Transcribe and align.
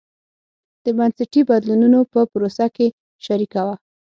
د 0.83 0.85
بنسټي 0.97 1.41
بدلونونو 1.49 1.99
په 2.11 2.19
پروسه 2.31 2.65
کې 2.75 2.87
شریکه 3.25 3.61
وه. 3.67 3.75